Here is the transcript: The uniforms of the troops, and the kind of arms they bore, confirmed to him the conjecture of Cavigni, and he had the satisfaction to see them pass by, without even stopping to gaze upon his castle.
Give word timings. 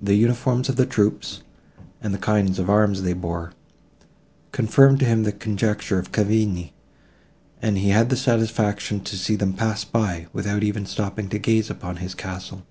The 0.00 0.14
uniforms 0.14 0.68
of 0.68 0.76
the 0.76 0.86
troops, 0.86 1.42
and 2.00 2.14
the 2.14 2.18
kind 2.18 2.56
of 2.60 2.70
arms 2.70 3.02
they 3.02 3.12
bore, 3.12 3.54
confirmed 4.52 5.00
to 5.00 5.04
him 5.04 5.24
the 5.24 5.32
conjecture 5.32 5.98
of 5.98 6.12
Cavigni, 6.12 6.74
and 7.60 7.76
he 7.76 7.88
had 7.88 8.08
the 8.08 8.16
satisfaction 8.16 9.00
to 9.00 9.18
see 9.18 9.34
them 9.34 9.54
pass 9.54 9.82
by, 9.82 10.28
without 10.32 10.62
even 10.62 10.86
stopping 10.86 11.28
to 11.30 11.40
gaze 11.40 11.70
upon 11.70 11.96
his 11.96 12.14
castle. 12.14 12.64